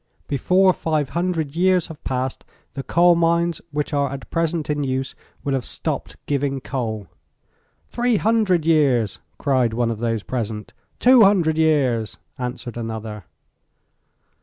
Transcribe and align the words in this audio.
Before 0.27 0.73
500 0.73 1.55
years 1.55 1.85
have 1.85 2.03
passed 2.03 2.43
the 2.73 2.81
coal 2.81 3.13
mines 3.13 3.61
which 3.69 3.93
are 3.93 4.09
at 4.11 4.27
present 4.31 4.67
in 4.67 4.83
use 4.83 5.13
will 5.43 5.53
have 5.53 5.63
stopped 5.63 6.17
giving 6.25 6.59
coal." 6.59 7.05
"Three 7.91 8.17
hundred 8.17 8.65
years," 8.65 9.19
cried 9.37 9.73
one 9.75 9.91
of 9.91 9.99
those 9.99 10.23
present. 10.23 10.73
"Two 10.97 11.21
hundred 11.23 11.59
years," 11.59 12.17
answered 12.39 12.77
another. 12.77 13.25